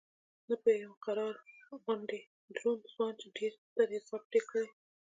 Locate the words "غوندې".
1.83-2.19